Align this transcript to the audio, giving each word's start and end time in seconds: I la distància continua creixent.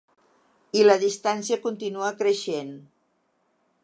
I 0.79 0.85
la 0.87 0.95
distància 1.03 1.59
continua 1.67 2.11
creixent. 2.23 2.73